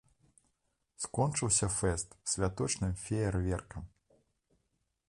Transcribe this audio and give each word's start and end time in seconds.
Скончыўся 1.03 1.67
фэст 1.77 2.17
святочным 2.33 2.91
феерверкам. 3.07 3.83